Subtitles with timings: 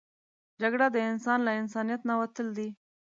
[0.61, 2.69] جګړه د انسان له انسانیت نه وتل دي